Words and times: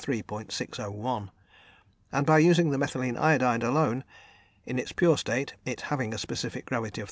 601; 0.49 1.29
and 2.11 2.25
by 2.25 2.39
using 2.39 2.71
the 2.71 2.77
methylene 2.79 3.19
iodide 3.19 3.61
alone, 3.61 4.03
in 4.65 4.79
its 4.79 4.91
pure 4.91 5.15
state, 5.15 5.53
it 5.63 5.81
having 5.81 6.11
a 6.11 6.17
specific 6.17 6.65
gravity 6.65 6.89
of 6.89 6.93
3. 6.95 6.99